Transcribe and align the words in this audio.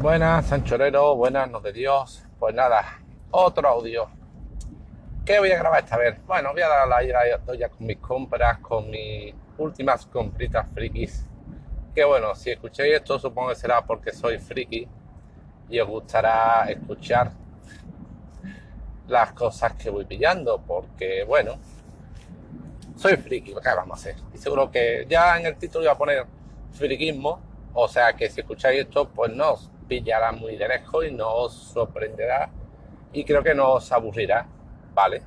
Buenas, 0.00 0.46
Sanchorero, 0.46 1.14
buenas, 1.14 1.50
no 1.50 1.60
de 1.60 1.74
Dios. 1.74 2.24
Pues 2.38 2.54
nada, 2.54 3.02
otro 3.30 3.68
audio. 3.68 4.08
¿Qué 5.26 5.38
voy 5.38 5.52
a 5.52 5.58
grabar 5.58 5.84
esta 5.84 5.98
vez? 5.98 6.16
Bueno, 6.26 6.52
voy 6.52 6.62
a 6.62 6.68
dar 6.68 6.88
la 6.88 7.04
ya 7.54 7.68
con 7.68 7.86
mis 7.86 7.98
compras, 7.98 8.60
con 8.60 8.88
mis 8.88 9.34
últimas 9.58 10.06
compritas 10.06 10.66
frikis. 10.72 11.26
Que 11.94 12.02
bueno, 12.02 12.34
si 12.34 12.50
escucháis 12.50 12.94
esto, 12.94 13.18
supongo 13.18 13.50
que 13.50 13.56
será 13.56 13.84
porque 13.84 14.10
soy 14.10 14.38
friki 14.38 14.88
y 15.68 15.80
os 15.80 15.86
gustará 15.86 16.64
escuchar 16.70 17.32
las 19.06 19.32
cosas 19.32 19.74
que 19.74 19.90
voy 19.90 20.06
pillando, 20.06 20.62
porque 20.66 21.24
bueno, 21.24 21.58
soy 22.96 23.18
friki, 23.18 23.52
¿qué 23.52 23.74
vamos 23.76 23.98
a 23.98 24.00
hacer? 24.00 24.16
Y 24.32 24.38
seguro 24.38 24.70
que 24.70 25.04
ya 25.10 25.38
en 25.38 25.44
el 25.44 25.56
título 25.58 25.84
iba 25.84 25.92
a 25.92 25.98
poner 25.98 26.24
friquismo, 26.72 27.38
o 27.74 27.86
sea 27.86 28.14
que 28.14 28.30
si 28.30 28.40
escucháis 28.40 28.80
esto, 28.80 29.06
pues 29.06 29.30
no 29.34 29.58
pillará 29.90 30.30
muy 30.30 30.56
de 30.56 30.68
lejos 30.68 31.04
y 31.04 31.10
no 31.10 31.28
os 31.28 31.52
sorprenderá 31.52 32.48
y 33.12 33.24
creo 33.24 33.42
que 33.42 33.56
no 33.56 33.72
os 33.72 33.90
aburrirá, 33.90 34.46
¿vale? 34.94 35.20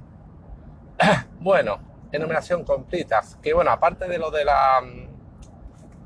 bueno, 1.42 1.80
enumeración 2.14 2.64
completas, 2.64 3.38
que 3.44 3.54
bueno, 3.54 3.72
aparte 3.72 4.08
de 4.08 4.18
lo 4.18 4.32
de 4.32 4.46
la 4.46 4.82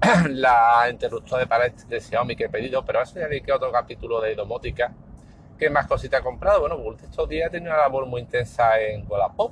la 0.30 0.88
interruptor 0.90 1.40
de 1.40 1.46
pared 1.46 1.72
de 1.88 2.02
Xiaomi 2.02 2.36
que 2.36 2.46
he 2.46 2.50
pedido, 2.50 2.84
pero 2.84 3.00
eso 3.00 3.20
ya 3.20 3.28
dediqué 3.28 3.54
otro 3.54 3.72
capítulo 3.72 4.20
de 4.22 4.34
domótica. 4.34 4.92
¿Qué 5.56 5.70
más 5.70 5.86
cositas 5.86 6.22
he 6.22 6.24
comprado? 6.24 6.62
Bueno, 6.62 6.82
pues 6.82 7.04
estos 7.04 7.30
días 7.30 7.50
he 7.50 7.52
tenido 7.52 7.72
una 7.72 7.82
labor 7.82 8.08
muy 8.08 8.22
intensa 8.22 8.80
en 8.80 9.06
Wallapop 9.08 9.52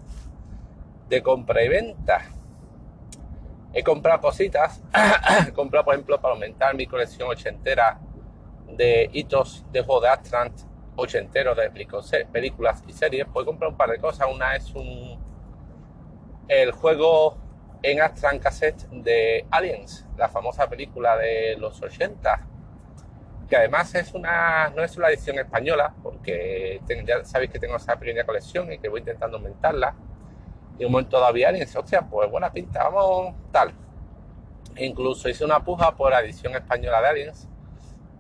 de 1.08 1.22
compra 1.22 1.64
y 1.64 1.70
venta. 1.70 2.26
He 3.72 3.84
comprado 3.84 4.22
cositas, 4.22 4.82
he 5.48 5.52
comprado 5.52 5.86
por 5.86 5.94
ejemplo 5.94 6.20
para 6.20 6.34
aumentar 6.34 6.74
mi 6.74 6.88
colección 6.88 7.30
ochentera 7.30 8.00
de 8.68 9.10
hitos 9.14 9.66
de 9.72 9.82
juego 9.82 10.02
de 10.02 10.10
Astrant 10.10 10.54
ochentero 10.96 11.54
de 11.56 11.70
películas 11.70 12.84
y 12.88 12.94
series, 12.94 13.26
pues 13.32 13.44
he 13.44 13.46
comprado 13.46 13.72
un 13.72 13.78
par 13.78 13.90
de 13.90 14.00
cosas. 14.00 14.28
Una 14.34 14.56
es 14.56 14.74
un 14.74 15.20
el 16.48 16.72
juego 16.72 17.38
en 17.82 18.02
Astran 18.02 18.40
Cassette 18.40 18.88
de 18.90 19.46
Aliens, 19.52 20.06
la 20.18 20.30
famosa 20.30 20.68
película 20.70 21.18
de 21.18 21.56
los 21.58 21.82
80, 21.82 22.48
que 23.48 23.56
además 23.56 23.94
es 23.96 24.14
una, 24.14 24.70
no 24.70 24.84
es 24.84 24.98
una 24.98 25.10
edición 25.10 25.38
española, 25.40 25.94
porque 26.02 26.82
ya 27.06 27.24
sabéis 27.26 27.52
que 27.52 27.60
tengo 27.60 27.76
esa 27.76 27.96
pequeña 27.98 28.24
colección 28.24 28.72
y 28.72 28.80
que 28.80 28.90
voy 28.90 29.02
intentando 29.02 29.38
aumentarla. 29.38 29.96
Y 30.78 30.86
un 30.86 30.92
momento 30.92 31.18
todavía 31.18 31.50
Aliens, 31.50 31.76
hostia, 31.76 32.02
pues 32.02 32.30
buena 32.30 32.52
pinta, 32.52 32.90
vamos 32.90 33.36
tal. 33.52 33.74
incluso 34.78 35.30
hice 35.30 35.46
una 35.46 35.64
puja 35.64 35.96
por 35.96 36.12
la 36.12 36.22
edición 36.22 36.54
española 36.56 37.02
de 37.02 37.08
Aliens, 37.08 37.48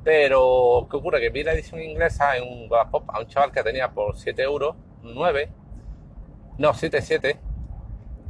pero 0.05 0.87
¿qué 0.89 0.97
ocurre? 0.97 1.19
Que 1.19 1.31
vi 1.31 1.43
la 1.43 1.53
edición 1.53 1.81
inglesa 1.81 2.37
en 2.37 2.43
un 2.43 2.71
Wallapop 2.71 3.09
a 3.09 3.19
un 3.19 3.27
chaval 3.27 3.51
que 3.51 3.63
tenía 3.63 3.89
por 3.89 4.15
7 4.15 4.39
euros, 4.43 4.75
9, 5.01 5.49
no, 6.59 6.75
7, 6.75 7.01
7, 7.01 7.39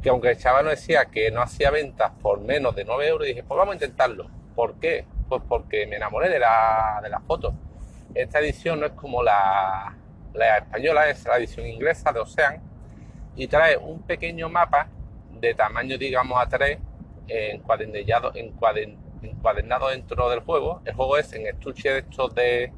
que 0.02 0.08
aunque 0.08 0.30
el 0.30 0.38
chaval 0.38 0.64
no 0.64 0.70
decía 0.70 1.04
que 1.04 1.30
no 1.30 1.42
hacía 1.42 1.70
ventas 1.70 2.12
por 2.22 2.40
menos 2.40 2.74
de 2.74 2.86
9 2.86 3.06
euros, 3.08 3.28
dije, 3.28 3.42
pues 3.42 3.58
vamos 3.58 3.72
a 3.72 3.74
intentarlo. 3.74 4.26
¿Por 4.54 4.80
qué? 4.80 5.04
Pues 5.28 5.42
porque 5.46 5.86
me 5.86 5.96
enamoré 5.96 6.30
de 6.30 6.38
la, 6.38 6.98
de 7.02 7.10
foto. 7.26 7.52
Esta 8.14 8.38
edición 8.40 8.80
no 8.80 8.86
es 8.86 8.92
como 8.92 9.22
la, 9.22 9.94
la 10.32 10.56
española, 10.56 11.10
es 11.10 11.26
la 11.26 11.36
edición 11.36 11.66
inglesa 11.66 12.10
de 12.10 12.20
Ocean 12.20 12.62
y 13.36 13.48
trae 13.48 13.76
un 13.76 14.00
pequeño 14.00 14.48
mapa 14.48 14.88
de 15.30 15.52
tamaño, 15.52 15.98
digamos, 15.98 16.38
A3 16.38 16.78
encuadernado, 17.28 18.32
encuadernado 19.22 19.88
dentro 19.88 20.28
del 20.30 20.40
juego. 20.40 20.82
El 20.84 20.94
juego 20.94 21.16
es 21.16 21.32
en 21.32 21.46
estuche 21.46 21.90
de 21.90 21.98
estos 22.00 22.34
de 22.34 22.72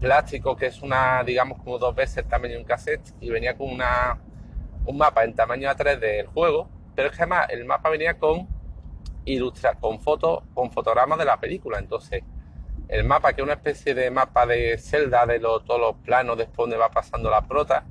plástico, 0.00 0.56
que 0.56 0.66
es 0.66 0.82
una, 0.82 1.22
digamos, 1.24 1.58
como 1.58 1.78
dos 1.78 1.94
veces 1.94 2.18
el 2.18 2.24
tamaño 2.26 2.54
de 2.54 2.58
un 2.58 2.64
cassette 2.64 3.14
y 3.20 3.30
venía 3.30 3.56
con 3.56 3.70
una 3.70 4.20
un 4.84 4.96
mapa 4.96 5.24
en 5.24 5.34
tamaño 5.34 5.70
A3 5.70 5.98
del 5.98 6.26
juego, 6.26 6.68
pero 6.94 7.08
es 7.08 7.16
que 7.16 7.22
además 7.22 7.46
el 7.50 7.64
mapa 7.64 7.88
venía 7.88 8.18
con 8.18 8.48
ilustra 9.24 9.74
con 9.74 10.00
fotos, 10.00 10.42
con 10.54 10.72
fotogramas 10.72 11.18
de 11.18 11.24
la 11.24 11.38
película. 11.38 11.78
Entonces, 11.78 12.24
el 12.88 13.04
mapa, 13.04 13.32
que 13.32 13.40
es 13.40 13.44
una 13.44 13.54
especie 13.54 13.94
de 13.94 14.10
mapa 14.10 14.44
de 14.46 14.76
celda 14.78 15.24
de 15.26 15.38
todos 15.38 15.80
los 15.80 15.96
planos 15.96 16.36
después 16.36 16.56
donde 16.56 16.76
va 16.76 16.90
pasando 16.90 17.30
la 17.30 17.42
prota, 17.42 17.84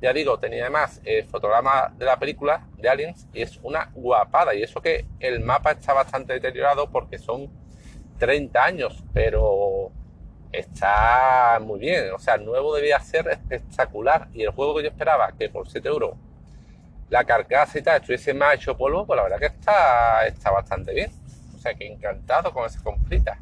ya 0.00 0.12
digo, 0.12 0.38
tenía 0.38 0.64
además 0.64 1.00
el 1.04 1.24
fotograma 1.24 1.92
de 1.96 2.04
la 2.04 2.18
película 2.18 2.66
de 2.76 2.88
Aliens 2.88 3.28
y 3.32 3.42
es 3.42 3.58
una 3.62 3.90
guapada. 3.94 4.54
Y 4.54 4.62
eso 4.62 4.80
que 4.80 5.06
el 5.20 5.40
mapa 5.40 5.72
está 5.72 5.92
bastante 5.94 6.34
deteriorado 6.34 6.90
porque 6.90 7.18
son 7.18 7.50
30 8.18 8.64
años, 8.64 9.04
pero 9.12 9.90
está 10.52 11.58
muy 11.60 11.80
bien. 11.80 12.12
O 12.12 12.18
sea, 12.18 12.34
el 12.34 12.44
nuevo 12.44 12.74
debía 12.74 13.00
ser 13.00 13.28
espectacular. 13.28 14.28
Y 14.34 14.42
el 14.42 14.50
juego 14.50 14.76
que 14.76 14.82
yo 14.82 14.88
esperaba, 14.88 15.32
que 15.32 15.48
por 15.48 15.68
7 15.68 15.88
euros 15.88 16.14
la 17.08 17.24
carcasa 17.24 17.78
y 17.78 17.82
tal 17.82 18.00
estuviese 18.00 18.34
más 18.34 18.56
hecho 18.56 18.76
polvo, 18.76 19.06
pues 19.06 19.16
la 19.16 19.22
verdad 19.22 19.38
que 19.38 19.46
está, 19.46 20.26
está 20.26 20.50
bastante 20.50 20.92
bien. 20.92 21.10
O 21.54 21.58
sea, 21.58 21.74
que 21.74 21.86
encantado 21.86 22.52
con 22.52 22.66
esa 22.66 22.82
completa. 22.82 23.38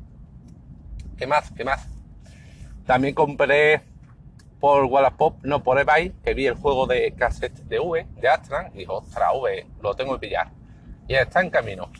¿Qué 1.17 1.27
más? 1.27 1.51
¿Qué 1.53 1.65
más? 1.65 1.89
También 2.87 3.15
compré 3.15 3.83
por 4.65 4.87
Wallapop, 4.87 5.45
no 5.45 5.63
por 5.63 5.79
eBay, 5.79 6.15
que 6.25 6.33
vi 6.33 6.47
el 6.47 6.55
juego 6.55 6.87
de 6.87 7.13
cassette 7.13 7.59
de 7.65 7.79
V, 7.79 8.07
de 8.17 8.29
Astran, 8.31 8.71
y 8.73 8.79
dijo, 8.79 8.95
ostras, 8.95 9.33
V, 9.35 9.67
lo 9.83 9.95
tengo 9.95 10.15
que 10.15 10.27
pillar. 10.27 10.53
Y 11.07 11.17
está 11.17 11.43
en 11.43 11.51
camino. 11.51 11.93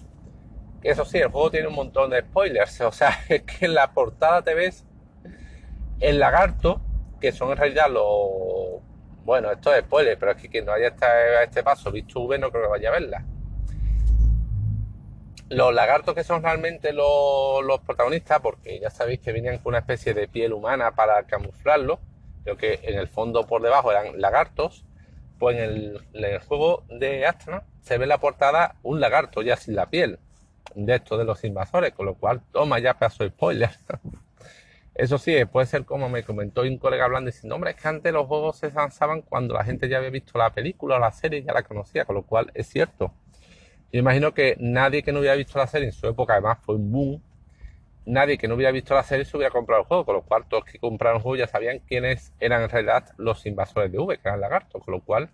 Eso 0.83 1.05
sí, 1.05 1.19
el 1.19 1.29
juego 1.29 1.51
tiene 1.51 1.69
un 1.69 1.75
montón 1.75 2.09
de 2.09 2.23
spoilers. 2.23 2.81
O 2.81 2.91
sea, 2.91 3.19
es 3.29 3.43
que 3.43 3.67
en 3.67 3.75
la 3.75 3.93
portada 3.93 4.41
te 4.41 4.55
ves 4.55 4.87
el 6.01 6.19
lagarto, 6.19 6.81
que 7.21 7.33
son 7.33 7.51
en 7.51 7.59
realidad 7.59 7.91
los... 7.91 8.81
Bueno, 9.27 9.53
esto 9.53 9.75
es 9.75 9.85
spoiler, 9.85 10.19
pero 10.19 10.33
es 10.33 10.39
que 10.41 10.49
quien 10.49 10.65
no 10.65 10.73
haya 10.73 10.89
estado 10.89 11.13
a 11.41 11.43
este 11.43 11.63
paso 11.63 11.93
visto 11.93 12.19
V 12.21 12.39
no 12.39 12.51
creo 12.51 12.63
que 12.63 12.69
vaya 12.71 12.89
a 12.89 12.93
verla. 12.93 13.27
Los 15.51 15.75
lagartos 15.75 16.15
que 16.15 16.25
son 16.25 16.43
realmente 16.43 16.95
los, 16.95 17.81
protagonistas, 17.85 18.41
porque 18.41 18.81
ya 18.81 18.89
sabéis 18.89 19.21
que 19.21 19.33
venían 19.33 19.59
con 19.59 19.73
una 19.73 19.81
especie 19.81 20.15
de 20.15 20.29
piel 20.29 20.55
humana 20.55 20.93
para 20.95 21.25
camuflarlo, 21.25 22.01
pero 22.45 22.57
que 22.57 22.81
en 22.83 22.99
el 22.99 23.09
fondo 23.09 23.47
por 23.47 23.63
debajo 23.63 23.91
eran 23.91 24.21
lagartos, 24.21 24.85
pues 25.39 25.59
en 25.59 25.99
el, 26.13 26.39
juego 26.41 26.85
de 26.89 27.27
Astra 27.27 27.65
se 27.81 27.99
ve 27.99 28.05
en 28.05 28.11
la 28.11 28.19
portada 28.19 28.77
un 28.83 29.01
lagarto 29.01 29.43
ya 29.43 29.57
sin 29.57 29.75
la 29.75 29.87
piel 29.87 30.19
de 30.75 30.95
estos 30.95 31.19
de 31.19 31.25
los 31.25 31.43
invasores, 31.45 31.93
con 31.93 32.07
lo 32.07 32.15
cual 32.15 32.43
toma 32.53 32.79
ya 32.79 32.95
paso 32.95 33.27
spoiler. 33.27 33.71
Eso 34.95 35.19
sí, 35.19 35.45
puede 35.47 35.67
ser 35.67 35.85
como 35.85 36.09
me 36.09 36.23
comentó 36.23 36.63
un 36.63 36.79
colega 36.79 37.05
hablando 37.05 37.29
diciendo, 37.29 37.57
hombre, 37.57 37.73
es 37.73 37.77
que 37.77 37.89
antes 37.89 38.13
los 38.13 38.27
juegos 38.29 38.59
se 38.59 38.71
lanzaban 38.71 39.23
cuando 39.23 39.55
la 39.55 39.65
gente 39.65 39.89
ya 39.89 39.97
había 39.99 40.11
visto 40.11 40.39
la 40.39 40.53
película 40.53 40.97
o 40.97 40.99
la 41.01 41.11
serie 41.11 41.41
y 41.41 41.43
ya 41.43 41.53
la 41.53 41.65
conocía, 41.65 42.05
con 42.05 42.15
lo 42.15 42.23
cual 42.23 42.53
es 42.55 42.69
cierto. 42.69 43.13
Yo 43.93 43.99
imagino 43.99 44.33
que 44.35 44.57
nadie 44.61 45.03
que 45.03 45.13
no 45.13 45.19
hubiera 45.19 45.35
visto 45.35 45.59
la 45.59 45.67
serie 45.67 45.89
en 45.89 45.93
su 45.93 46.07
época, 46.07 46.35
además 46.35 46.59
fue 46.63 46.77
un 46.77 46.93
boom, 46.93 47.23
nadie 48.07 48.39
que 48.39 48.49
no 48.49 48.55
hubiera 48.55 48.73
visto 48.73 48.95
la 48.95 49.03
serie 49.03 49.25
se 49.25 49.37
hubiera 49.37 49.51
comprado 49.51 49.83
el 49.83 49.89
juego, 49.89 50.05
con 50.05 50.15
lo 50.17 50.23
cual 50.23 50.47
todos 50.49 50.65
que 50.65 50.79
compraron 50.79 51.19
el 51.19 51.23
juego 51.23 51.37
ya 51.37 51.47
sabían 51.47 51.81
quiénes 51.81 52.33
eran 52.41 52.63
en 52.63 52.69
realidad 52.69 53.11
los 53.17 53.47
invasores 53.47 53.91
de 53.91 53.99
V, 53.99 54.19
que 54.19 54.29
eran 54.29 54.41
lagartos, 54.41 54.83
con 54.85 54.93
lo 54.93 55.01
cual 55.01 55.31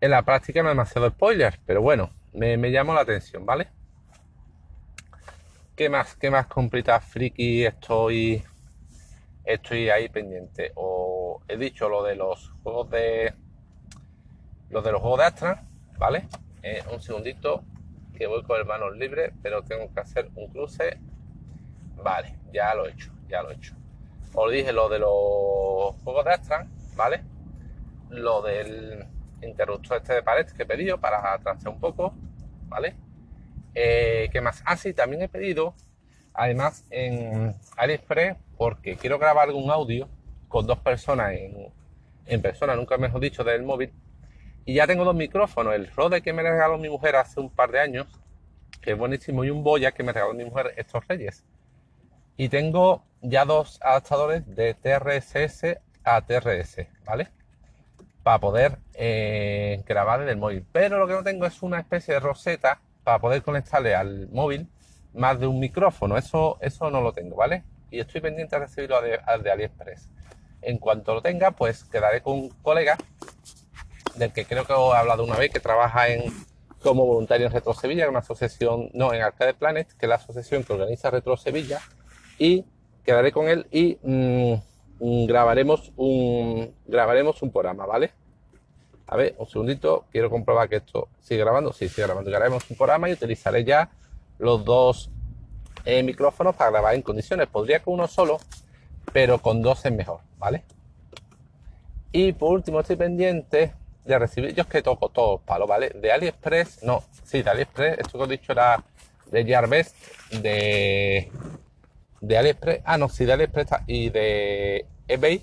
en 0.00 0.10
la 0.10 0.22
práctica 0.22 0.62
no 0.62 0.68
demasiado 0.68 1.08
spoiler, 1.08 1.58
pero 1.64 1.80
bueno, 1.82 2.10
me, 2.32 2.56
me 2.56 2.70
llamó 2.70 2.94
la 2.94 3.00
atención, 3.00 3.46
¿vale? 3.46 3.68
¿Qué 5.74 5.88
más? 5.88 6.16
¿Qué 6.16 6.30
más 6.30 6.46
completa 6.46 7.00
friki 7.00 7.66
estoy 7.66 8.42
estoy 9.44 9.90
ahí 9.90 10.08
pendiente? 10.08 10.72
O 10.74 11.42
he 11.48 11.56
dicho 11.56 11.88
lo 11.88 12.02
de 12.02 12.16
los 12.16 12.52
juegos 12.62 12.90
de 12.90 13.34
los 14.70 14.84
de 14.84 14.92
los 14.92 15.00
juegos 15.00 15.18
de 15.18 15.24
Astra, 15.24 15.66
¿vale? 15.98 16.28
Eh, 16.62 16.82
un 16.92 17.00
segundito 17.00 17.62
que 18.16 18.26
voy 18.26 18.42
con 18.42 18.58
el 18.58 18.66
manos 18.66 18.96
libre, 18.96 19.32
pero 19.42 19.62
tengo 19.62 19.92
que 19.92 20.00
hacer 20.00 20.30
un 20.34 20.50
cruce. 20.50 20.98
Vale, 21.96 22.36
ya 22.52 22.74
lo 22.74 22.86
he 22.86 22.90
hecho, 22.90 23.10
ya 23.28 23.42
lo 23.42 23.50
he 23.50 23.54
hecho. 23.54 23.74
Os 24.34 24.52
dije 24.52 24.72
lo 24.72 24.88
de 24.88 24.98
los 24.98 25.94
juegos 26.04 26.24
de 26.24 26.30
Astra, 26.32 26.66
¿vale? 26.94 27.22
Lo 28.10 28.42
del 28.42 29.04
interruptor 29.42 29.98
este 29.98 30.14
de 30.14 30.22
pared 30.22 30.46
que 30.46 30.62
he 30.62 30.66
pedido 30.66 30.98
para 30.98 31.32
atrasar 31.32 31.72
un 31.72 31.80
poco, 31.80 32.14
¿vale? 32.68 32.94
Eh, 33.74 34.28
¿Qué 34.32 34.40
más? 34.40 34.62
Ah, 34.64 34.76
sí, 34.76 34.92
también 34.92 35.22
he 35.22 35.28
pedido, 35.28 35.74
además, 36.32 36.84
en 36.90 37.54
AliExpress, 37.76 38.36
porque 38.56 38.96
quiero 38.96 39.18
grabar 39.18 39.48
algún 39.48 39.70
audio 39.70 40.08
con 40.48 40.66
dos 40.66 40.78
personas 40.78 41.32
en, 42.26 42.42
persona, 42.42 42.74
nunca 42.74 42.96
mejor 42.96 43.20
dicho, 43.20 43.44
del 43.44 43.62
móvil. 43.62 43.92
Y 44.64 44.74
ya 44.74 44.86
tengo 44.86 45.04
dos 45.04 45.14
micrófonos, 45.14 45.74
el 45.74 45.90
Rode 45.92 46.22
que 46.22 46.32
me 46.32 46.42
regaló 46.42 46.78
mi 46.78 46.88
mujer 46.88 47.16
hace 47.16 47.40
un 47.40 47.50
par 47.50 47.70
de 47.70 47.80
años, 47.80 48.06
que 48.80 48.92
es 48.92 48.98
buenísimo, 48.98 49.44
y 49.44 49.50
un 49.50 49.62
Boya 49.62 49.92
que 49.92 50.02
me 50.02 50.12
regaló 50.12 50.34
mi 50.34 50.44
mujer 50.44 50.72
estos 50.76 51.06
reyes. 51.06 51.44
Y 52.36 52.48
tengo 52.48 53.02
ya 53.22 53.44
dos 53.44 53.78
adaptadores 53.82 54.44
de 54.54 54.74
TRSS 54.74 55.78
a 56.04 56.22
TRS, 56.22 56.86
¿vale? 57.04 57.28
Para 58.22 58.38
poder 58.38 58.78
eh, 58.94 59.82
grabar 59.86 60.22
en 60.22 60.28
el 60.28 60.36
móvil. 60.36 60.64
Pero 60.72 60.98
lo 60.98 61.06
que 61.06 61.14
no 61.14 61.22
tengo 61.22 61.46
es 61.46 61.62
una 61.62 61.80
especie 61.80 62.14
de 62.14 62.20
roseta 62.20 62.80
para 63.04 63.18
poder 63.18 63.42
conectarle 63.42 63.94
al 63.94 64.28
móvil 64.28 64.68
más 65.14 65.38
de 65.40 65.46
un 65.46 65.58
micrófono. 65.58 66.16
Eso, 66.16 66.58
eso 66.60 66.90
no 66.90 67.00
lo 67.00 67.12
tengo, 67.12 67.36
¿vale? 67.36 67.64
y 67.90 68.00
estoy 68.00 68.20
pendiente 68.20 68.56
de 68.56 68.60
recibirlo 68.60 69.00
de, 69.00 69.18
de 69.42 69.50
AliExpress. 69.50 70.08
En 70.62 70.78
cuanto 70.78 71.14
lo 71.14 71.22
tenga, 71.22 71.52
pues 71.52 71.84
quedaré 71.84 72.22
con 72.22 72.34
un 72.34 72.48
colega 72.62 72.96
del 74.16 74.32
que 74.32 74.44
creo 74.44 74.64
que 74.64 74.72
os 74.72 74.94
he 74.94 74.98
hablado 74.98 75.24
una 75.24 75.36
vez, 75.36 75.50
que 75.50 75.60
trabaja 75.60 76.06
como 76.82 77.06
voluntario 77.06 77.46
en 77.46 77.52
Retro 77.52 77.74
Sevilla, 77.74 78.08
una 78.08 78.20
asociación, 78.20 78.90
no, 78.94 79.12
en 79.12 79.22
Arcade 79.22 79.54
Planet, 79.54 79.88
que 79.98 80.06
es 80.06 80.08
la 80.08 80.16
asociación 80.16 80.64
que 80.64 80.72
organiza 80.72 81.10
Retro 81.10 81.36
Sevilla, 81.36 81.80
y 82.38 82.64
quedaré 83.04 83.32
con 83.32 83.48
él 83.48 83.66
y 83.70 83.98
mm, 84.02 84.54
mm, 85.00 85.26
grabaremos 85.26 85.92
un 85.96 86.74
grabaremos 86.86 87.42
un 87.42 87.50
programa, 87.50 87.86
¿vale? 87.86 88.12
A 89.06 89.16
ver, 89.16 89.36
un 89.38 89.46
segundito, 89.46 90.06
quiero 90.10 90.28
comprobar 90.28 90.68
que 90.68 90.76
esto 90.76 91.08
sigue 91.20 91.40
grabando, 91.40 91.72
sí, 91.72 91.88
sigue 91.88 92.06
grabando, 92.06 92.28
grabaremos 92.30 92.68
un 92.68 92.76
programa 92.76 93.08
y 93.08 93.12
utilizaré 93.12 93.64
ya 93.64 93.88
los 94.38 94.64
dos 94.64 95.10
eh, 95.84 96.02
micrófonos 96.02 96.56
para 96.56 96.70
grabar 96.70 96.94
en 96.94 97.02
condiciones. 97.02 97.46
Podría 97.46 97.80
con 97.80 97.94
uno 97.94 98.08
solo, 98.08 98.38
pero 99.12 99.38
con 99.38 99.62
dos 99.62 99.84
es 99.86 99.92
mejor, 99.92 100.20
¿vale? 100.38 100.64
Y 102.10 102.32
por 102.32 102.52
último 102.52 102.80
estoy 102.80 102.96
pendiente 102.96 103.74
de 104.04 104.18
recibir, 104.18 104.54
yo 104.54 104.62
es 104.62 104.68
que 104.68 104.82
toco 104.82 105.08
todos 105.10 105.40
palos, 105.42 105.68
¿vale? 105.68 105.90
De 105.90 106.10
AliExpress, 106.10 106.82
no, 106.82 107.04
sí, 107.24 107.42
de 107.42 107.50
AliExpress, 107.50 107.98
esto 107.98 108.18
que 108.18 108.24
he 108.24 108.28
dicho 108.28 108.52
era 108.52 108.82
de 109.30 109.44
Gearbest, 109.44 109.96
de, 110.32 111.30
de 112.20 112.38
AliExpress, 112.38 112.82
ah, 112.84 112.98
no, 112.98 113.08
sí, 113.08 113.24
de 113.24 113.32
AliExpress 113.32 113.68
y 113.86 114.10
de 114.10 114.86
eBay, 115.08 115.42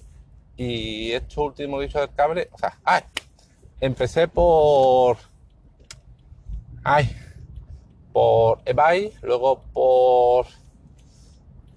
y 0.58 1.12
esto 1.12 1.44
último 1.44 1.80
dicho 1.80 2.00
del 2.00 2.14
cable, 2.14 2.50
o 2.52 2.58
sea, 2.58 2.80
ay, 2.84 3.02
empecé 3.80 4.28
por, 4.28 5.18
ay, 6.84 7.16
por 8.12 8.62
eBay, 8.66 9.14
luego 9.22 9.62
por 9.74 10.46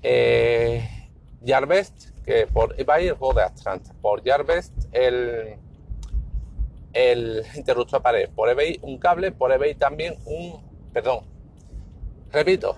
eh, 0.02 0.88
que 2.24 2.46
por 2.46 2.78
eBay 2.78 3.08
el 3.08 3.14
juego 3.14 3.34
de 3.34 3.42
Astrant, 3.42 3.88
por 4.00 4.22
Jarvest 4.24 4.72
el 4.92 5.58
el 6.92 7.44
interruptor 7.54 8.00
pared, 8.00 8.30
por 8.34 8.48
eBay 8.48 8.78
un 8.82 8.98
cable, 8.98 9.30
por 9.30 9.52
eBay 9.52 9.74
también 9.74 10.16
un, 10.24 10.62
perdón, 10.92 11.20
repito, 12.32 12.76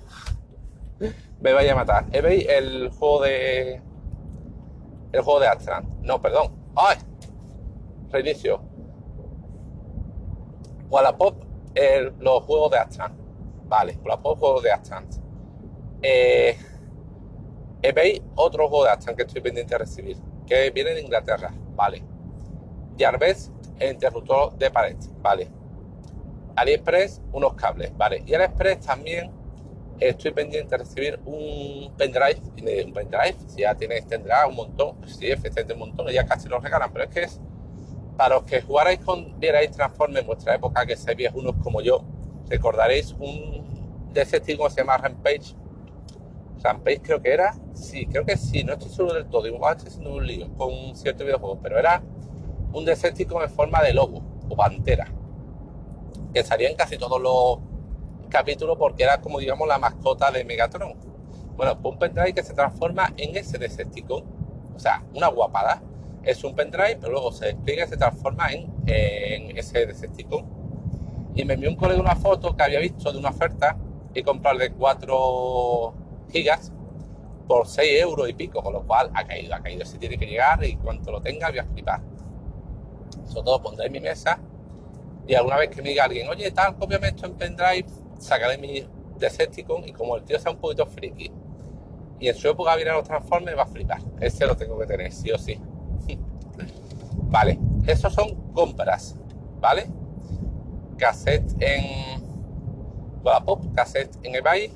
me 1.40 1.52
vaya 1.52 1.72
a 1.72 1.76
matar, 1.76 2.06
eBay 2.12 2.46
el 2.48 2.90
juego 2.90 3.22
de, 3.22 3.80
el 5.12 5.20
juego 5.20 5.40
de 5.40 5.48
Astran, 5.48 5.88
no, 6.02 6.20
perdón, 6.20 6.52
ay, 6.74 6.96
reinicio, 8.10 8.60
Wallapop 10.90 11.44
el, 11.74 12.14
los 12.18 12.42
juegos 12.44 12.70
de 12.72 12.78
Astran, 12.78 13.16
vale, 13.66 13.98
Wallapop 14.02 14.38
juegos 14.38 14.62
de 14.62 14.72
Astran, 14.72 15.06
eh, 16.02 16.56
eBay 17.82 18.22
otro 18.34 18.68
juego 18.68 18.84
de 18.84 18.90
Astran 18.90 19.14
que 19.14 19.22
estoy 19.22 19.40
pendiente 19.40 19.74
de 19.74 19.78
recibir, 19.78 20.16
que 20.46 20.70
viene 20.70 20.94
de 20.94 21.02
Inglaterra, 21.02 21.52
vale, 21.76 22.02
Jarvis 22.98 23.52
el 23.78 23.92
interruptor 23.92 24.56
de 24.58 24.70
pared, 24.70 24.96
¿vale? 25.22 25.48
AliExpress, 26.56 27.22
unos 27.30 27.54
cables, 27.54 27.96
¿vale? 27.96 28.24
Y 28.26 28.34
AliExpress 28.34 28.80
también 28.80 29.37
estoy 30.00 30.32
pendiente 30.32 30.70
de 30.70 30.78
recibir 30.78 31.20
un 31.24 31.92
pendrive, 31.96 32.40
un 32.84 32.92
pendrive, 32.92 33.36
si 33.46 33.62
ya 33.62 33.74
tienes, 33.74 34.06
tendrá 34.06 34.46
un 34.46 34.54
montón, 34.54 34.96
sí, 35.06 35.30
efectivamente 35.30 35.72
un 35.72 35.78
montón, 35.80 36.08
ya 36.08 36.24
casi 36.24 36.48
lo 36.48 36.58
regalan, 36.58 36.92
pero 36.92 37.04
es 37.04 37.10
que 37.10 37.22
es 37.24 37.40
para 38.16 38.36
los 38.36 38.44
que 38.44 38.60
jugarais 38.60 38.98
con, 39.00 39.38
vierais 39.38 39.70
Transformers 39.70 40.22
en 40.22 40.26
vuestra 40.26 40.54
época, 40.54 40.84
que 40.84 40.96
seáis 40.96 41.16
viejunos 41.16 41.54
como 41.62 41.80
yo, 41.80 42.04
recordaréis 42.48 43.12
un 43.18 44.10
de 44.12 44.22
ese 44.22 44.40
que 44.40 44.56
se 44.56 44.76
llama 44.76 44.96
Rampage. 44.96 45.54
Rampage 46.62 47.00
creo 47.00 47.22
que 47.22 47.32
era, 47.32 47.54
sí, 47.74 48.06
creo 48.06 48.24
que 48.24 48.36
sí, 48.36 48.64
no 48.64 48.72
estoy 48.72 48.90
seguro 48.90 49.14
del 49.14 49.26
todo, 49.26 49.46
igual 49.46 49.76
estoy 49.76 49.90
haciendo 49.90 50.14
un 50.14 50.26
lío 50.26 50.52
con 50.56 50.72
un 50.72 50.96
cierto 50.96 51.24
videojuego, 51.24 51.60
pero 51.62 51.78
era 51.78 52.02
un 52.72 52.84
Decepticon 52.84 53.42
en 53.42 53.50
forma 53.50 53.82
de 53.82 53.94
lobo 53.94 54.22
o 54.48 54.56
pantera, 54.56 55.06
que 56.34 56.42
salía 56.42 56.68
en 56.68 56.76
casi 56.76 56.98
todos 56.98 57.20
los 57.20 57.67
capítulos 58.28 58.76
porque 58.78 59.02
era 59.04 59.20
como 59.20 59.38
digamos 59.38 59.66
la 59.68 59.78
mascota 59.78 60.30
de 60.30 60.44
Megatron. 60.44 60.94
Bueno, 61.56 61.80
pues 61.80 61.92
un 61.92 61.98
pendrive 61.98 62.32
que 62.34 62.42
se 62.42 62.54
transforma 62.54 63.12
en 63.16 63.36
ese 63.36 63.58
Decepticon, 63.58 64.24
o 64.74 64.78
sea, 64.78 65.04
una 65.14 65.28
guapada. 65.28 65.82
Es 66.22 66.44
un 66.44 66.54
pendrive, 66.54 66.98
pero 67.00 67.12
luego 67.12 67.32
se 67.32 67.46
despliega 67.46 67.84
y 67.84 67.88
se 67.88 67.96
transforma 67.96 68.48
en, 68.52 68.70
en 68.86 69.56
ese 69.56 69.86
Decepticon. 69.86 70.46
Y 71.34 71.44
me 71.44 71.54
envió 71.54 71.70
un 71.70 71.76
colega 71.76 72.00
una 72.00 72.16
foto 72.16 72.56
que 72.56 72.62
había 72.62 72.80
visto 72.80 73.12
de 73.12 73.18
una 73.18 73.30
oferta 73.30 73.76
y 74.14 74.22
comprar 74.22 74.56
de 74.56 74.72
4 74.72 75.94
gigas 76.30 76.72
por 77.46 77.66
6 77.66 78.02
euros 78.02 78.28
y 78.28 78.34
pico, 78.34 78.62
con 78.62 78.72
lo 78.72 78.82
cual 78.86 79.10
ha 79.14 79.24
caído, 79.24 79.54
ha 79.54 79.60
caído. 79.60 79.84
Si 79.84 79.98
tiene 79.98 80.18
que 80.18 80.26
llegar 80.26 80.62
y 80.64 80.76
cuanto 80.76 81.10
lo 81.10 81.20
tenga 81.20 81.48
voy 81.48 81.58
a 81.58 81.64
flipar 81.64 82.00
sobre 83.28 83.44
todo 83.44 83.62
pondré 83.62 83.86
en 83.86 83.92
mi 83.92 84.00
mesa 84.00 84.38
y 85.26 85.34
alguna 85.34 85.58
vez 85.58 85.68
que 85.68 85.82
me 85.82 85.90
diga 85.90 86.04
alguien, 86.04 86.28
oye, 86.28 86.50
tal, 86.50 86.76
cópiame 86.76 87.08
esto 87.08 87.26
en 87.26 87.34
pendrive, 87.34 87.84
sacaré 88.18 88.58
mi 88.58 88.86
Decepticon 89.18 89.88
y 89.88 89.92
como 89.92 90.16
el 90.16 90.24
tío 90.24 90.38
sea 90.38 90.52
un 90.52 90.58
poquito 90.58 90.86
friki 90.86 91.32
y 92.20 92.28
en 92.28 92.34
su 92.34 92.48
época 92.48 92.74
viene 92.76 92.92
los 92.92 93.04
Transformers, 93.04 93.56
va 93.56 93.62
a 93.62 93.66
flipar. 93.66 94.00
Ese 94.20 94.46
lo 94.46 94.56
tengo 94.56 94.78
que 94.78 94.86
tener, 94.86 95.12
sí 95.12 95.30
o 95.30 95.38
sí. 95.38 95.58
vale, 97.14 97.58
esos 97.86 98.12
son 98.12 98.34
compras, 98.52 99.16
¿vale? 99.60 99.86
Cassette 100.96 101.54
en 101.60 102.20
Wallapop, 103.22 103.72
cassette 103.74 104.16
en 104.22 104.34
eBay, 104.34 104.72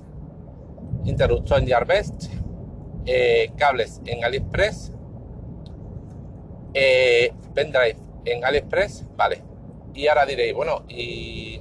interruptor 1.04 1.58
en 1.58 1.66
Gearbest, 1.66 2.24
eh, 3.06 3.50
cables 3.56 4.00
en 4.04 4.24
AliExpress, 4.24 4.92
eh, 6.74 7.32
pendrive 7.54 7.96
en 8.24 8.44
AliExpress, 8.44 9.04
vale. 9.16 9.42
Y 9.94 10.06
ahora 10.06 10.24
diréis, 10.26 10.54
bueno, 10.54 10.84
y, 10.88 11.60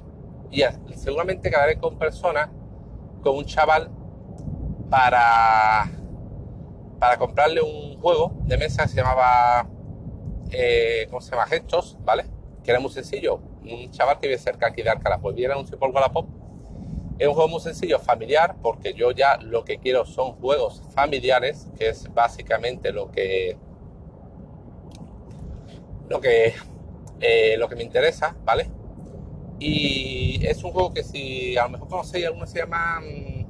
seguramente 0.96 1.50
quedaré 1.50 1.78
con 1.78 1.98
personas, 1.98 2.50
con 3.22 3.38
un 3.38 3.46
chaval, 3.46 3.90
para, 4.90 5.90
para 7.00 7.18
comprarle 7.18 7.62
un 7.62 8.00
juego 8.02 8.34
de 8.44 8.58
mesa 8.58 8.84
que 8.84 8.90
se 8.90 8.96
llamaba, 8.98 9.68
eh, 10.52 11.08
¿cómo 11.10 11.22
se 11.22 11.32
llama? 11.32 11.48
Gestos, 11.48 11.98
¿vale? 12.04 12.26
Que 12.64 12.72
era 12.72 12.80
muy 12.80 12.92
sencillo. 12.92 13.40
Un 13.64 13.90
chaval 13.92 14.20
que 14.20 14.28
vive 14.28 14.38
cerca 14.38 14.68
aquí 14.68 14.82
de 14.82 14.90
Alcalá, 14.90 15.20
pues 15.20 15.34
viera 15.36 15.58
un 15.58 15.66
por 15.66 15.92
Wallapop. 15.92 16.28
Es 17.18 17.28
un 17.28 17.34
juego 17.34 17.50
muy 17.50 17.62
sencillo, 17.62 18.00
familiar, 18.00 18.56
porque 18.62 18.94
yo 18.94 19.12
ya 19.12 19.38
lo 19.38 19.64
que 19.64 19.78
quiero 19.78 20.06
son 20.06 20.34
juegos 20.34 20.82
familiares, 20.94 21.70
que 21.78 21.90
es 21.90 22.12
básicamente 22.14 22.92
lo 22.92 23.12
que 23.12 23.58
lo 26.10 26.20
que, 26.20 26.54
eh, 27.22 27.56
lo 27.58 27.70
que 27.70 27.76
me 27.76 27.84
interesa, 27.84 28.36
¿vale? 28.44 28.70
Y 29.64 30.46
es 30.46 30.64
un 30.64 30.72
juego 30.72 30.92
que 30.92 31.04
si 31.04 31.56
a 31.56 31.64
lo 31.64 31.70
mejor 31.70 31.88
conocéis, 31.88 32.26
alguno 32.26 32.48
se 32.48 32.60
llama... 32.60 33.00
Mm, 33.00 33.46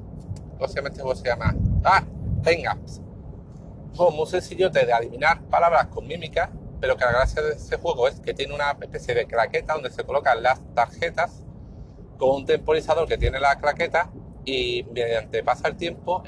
¿Cómo 0.58 0.68
se 0.68 0.76
llama 0.76 0.90
este 0.90 1.02
juego? 1.02 1.16
Se 1.16 1.28
llama... 1.28 1.56
Ah, 1.84 2.04
Venga. 2.44 2.74
Un 2.74 3.96
juego 3.96 4.12
muy 4.12 4.26
sencillo 4.26 4.70
de 4.70 4.92
adivinar 4.92 5.42
palabras 5.44 5.88
con 5.88 6.08
mímica, 6.08 6.50
pero 6.80 6.98
que 6.98 7.06
la 7.06 7.12
gracia 7.12 7.42
de 7.42 7.54
ese 7.54 7.78
juego 7.78 8.08
es 8.08 8.20
que 8.20 8.34
tiene 8.34 8.56
una 8.56 8.72
especie 8.82 9.14
de 9.14 9.26
claqueta 9.28 9.74
donde 9.74 9.92
se 9.92 10.04
colocan 10.04 10.42
las 10.42 10.60
tarjetas 10.74 11.44
con 12.18 12.38
un 12.38 12.46
temporizador 12.46 13.08
que 13.08 13.18
tiene 13.18 13.40
la 13.40 13.60
claqueta 13.60 14.10
y 14.44 14.84
mediante 14.92 15.44
pasa 15.44 15.68
el 15.68 15.76
tiempo, 15.76 16.24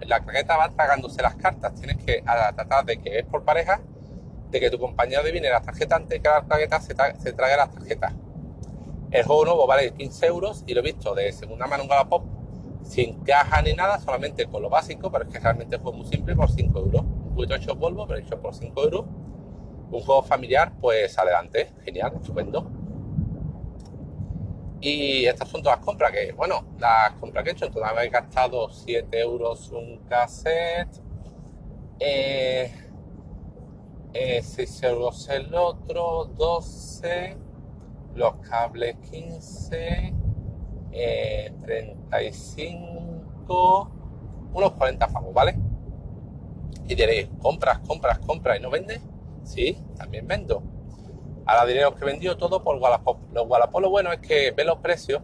la 0.00 0.20
claqueta 0.20 0.56
va 0.56 0.70
tragándose 0.70 1.20
las 1.20 1.34
cartas. 1.36 1.74
Tienes 1.74 2.02
que 2.02 2.22
tratar 2.22 2.86
de 2.86 2.98
que 2.98 3.18
es 3.18 3.26
por 3.26 3.44
pareja 3.44 3.80
de 4.50 4.60
que 4.60 4.70
tu 4.70 4.78
compañero 4.78 5.20
adivine 5.20 5.50
las 5.50 5.64
tarjetas 5.64 6.00
antes 6.00 6.20
que 6.20 6.28
las 6.28 6.46
tarjetas 6.48 6.84
se, 6.84 6.94
se 7.18 7.32
traiga 7.34 7.58
las 7.58 7.72
tarjetas. 7.72 8.14
El 9.12 9.24
juego 9.24 9.44
nuevo 9.44 9.66
vale 9.66 9.92
15 9.92 10.26
euros 10.26 10.64
y 10.66 10.72
lo 10.72 10.80
he 10.80 10.84
visto 10.84 11.14
de 11.14 11.30
segunda 11.32 11.66
mano 11.66 11.82
en 11.82 11.90
Wallapop 11.90 12.24
sin 12.82 13.22
caja 13.24 13.60
ni 13.60 13.74
nada, 13.74 14.00
solamente 14.00 14.46
con 14.46 14.62
lo 14.62 14.70
básico, 14.70 15.12
pero 15.12 15.24
es 15.24 15.30
que 15.30 15.38
realmente 15.38 15.76
juego 15.76 15.98
muy 15.98 16.06
simple 16.06 16.34
por 16.34 16.50
5 16.50 16.78
euros. 16.78 17.02
Un 17.02 17.34
poquito 17.34 17.54
hecho 17.54 17.78
polvo, 17.78 18.06
pero 18.06 18.20
hecho 18.20 18.40
por 18.40 18.54
5 18.54 18.82
euros. 18.82 19.04
Un 19.90 20.00
juego 20.00 20.22
familiar, 20.22 20.72
pues 20.80 21.18
adelante, 21.18 21.74
genial, 21.84 22.12
estupendo. 22.14 22.70
Y 24.80 25.26
estas 25.26 25.48
son 25.48 25.62
todas 25.62 25.78
las 25.78 25.84
compras 25.84 26.10
que, 26.10 26.32
bueno, 26.32 26.64
las 26.78 27.12
compras 27.12 27.44
que 27.44 27.50
he 27.50 27.52
hecho, 27.52 27.70
me 27.70 28.04
he 28.04 28.08
gastado 28.08 28.70
7 28.70 29.20
euros 29.20 29.70
un 29.72 29.98
cassette. 30.08 31.02
Eh, 32.00 32.72
6 34.42 34.82
euros 34.84 35.28
el 35.28 35.54
otro, 35.54 36.24
12, 36.34 37.36
los 38.14 38.34
cables 38.48 38.96
15, 39.10 40.14
35, 41.64 42.12
eh, 43.48 43.92
unos 44.54 44.72
40 44.72 45.08
pavos, 45.08 45.32
¿vale? 45.34 45.56
Y 46.86 46.94
diréis, 46.94 47.28
compras, 47.40 47.78
compras, 47.86 48.18
compras 48.18 48.58
y 48.58 48.62
no 48.62 48.70
vendes. 48.70 49.00
Sí, 49.44 49.78
también 49.96 50.26
vendo. 50.26 50.62
Ahora 51.46 51.66
diré 51.66 51.82
que 51.96 52.04
he 52.04 52.06
vendido 52.06 52.36
todo 52.36 52.62
por 52.62 52.76
Wallapop. 52.76 53.18
Los 53.32 53.46
Wallapop 53.48 53.80
lo 53.80 53.90
bueno 53.90 54.12
es 54.12 54.20
que 54.20 54.52
ve 54.52 54.64
los 54.64 54.78
precios 54.78 55.22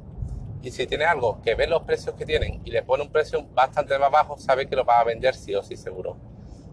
Y 0.62 0.71
si 0.73 0.87
tiene 0.87 1.04
algo 1.04 1.40
que 1.42 1.54
ve 1.54 1.68
los 1.68 1.83
precios 1.83 2.16
que 2.16 2.26
tienen 2.26 2.61
y 2.64 2.71
le 2.71 2.83
pone 2.83 3.04
un 3.04 3.12
precio 3.12 3.47
bastante 3.54 3.97
más 3.99 4.11
bajo, 4.11 4.38
sabe 4.38 4.66
que 4.66 4.75
lo 4.75 4.85
va 4.85 5.00
a 5.00 5.04
vender 5.04 5.35
sí 5.35 5.54
o 5.54 5.62
sí 5.62 5.76
seguro. 5.76 6.16